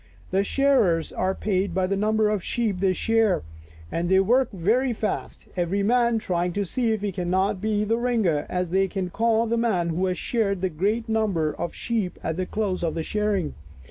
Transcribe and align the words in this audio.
The 0.31 0.43
shearers 0.43 1.13
are 1.13 1.35
paid 1.35 1.75
by 1.75 1.85
the 1.85 1.95
number 1.95 2.29
of 2.31 2.43
sheep 2.43 2.79
they 2.79 2.93
shear, 2.93 3.43
and 3.91 4.09
they 4.09 4.19
work 4.19 4.49
very 4.51 4.93
fast, 4.93 5.45
every 5.55 5.83
man 5.83 6.17
trying 6.17 6.53
to 6.53 6.65
see 6.65 6.91
if 6.91 7.01
he 7.01 7.11
cannot 7.11 7.61
be 7.61 7.83
the" 7.83 7.97
ringer," 7.99 8.47
as 8.49 8.71
they 8.71 8.87
call 8.87 9.45
the 9.45 9.57
man 9.57 9.89
who 9.89 10.07
has 10.07 10.17
sheared 10.17 10.61
the 10.61 10.69
great 10.69 11.03
est 11.03 11.09
number 11.09 11.51
of 11.53 11.75
sheep 11.75 12.17
at 12.23 12.35
the 12.35 12.47
close 12.47 12.83
of 12.83 12.95
the 12.95 13.03
shear 13.03 13.35
ing. 13.35 13.53